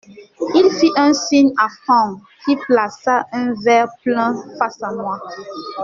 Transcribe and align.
Il 0.55 0.71
fit 0.79 0.89
un 0.97 1.13
signe 1.13 1.53
à 1.59 1.67
Franck 1.83 2.21
qui 2.45 2.55
plaça 2.55 3.23
un 3.33 3.53
verre 3.63 3.87
plein 4.03 4.33
face 4.57 4.81
à 4.81 4.91
moi. 4.93 5.19